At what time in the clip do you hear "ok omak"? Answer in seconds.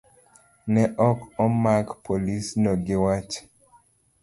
1.09-1.87